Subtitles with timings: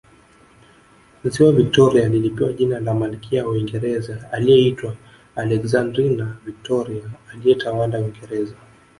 [1.23, 4.95] Ziwa Victoria lilipewa jina la Malkia wa Uingereza aliyeitwa
[5.35, 8.55] Alexandrina Victoria aliyetawala Uingereza